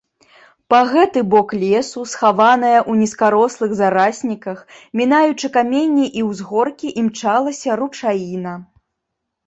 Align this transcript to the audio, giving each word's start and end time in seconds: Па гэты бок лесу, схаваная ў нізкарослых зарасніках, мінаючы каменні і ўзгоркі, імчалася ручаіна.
Па 0.73 0.77
гэты 0.93 1.19
бок 1.33 1.53
лесу, 1.63 2.01
схаваная 2.13 2.79
ў 2.79 2.93
нізкарослых 3.03 3.77
зарасніках, 3.83 4.57
мінаючы 5.03 5.55
каменні 5.61 6.07
і 6.11 6.21
ўзгоркі, 6.33 6.87
імчалася 7.05 7.69
ручаіна. 7.85 8.61